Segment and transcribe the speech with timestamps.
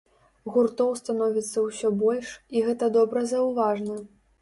[0.55, 4.05] Гуртоў становіцца ўсё больш, і гэта добра заўважна.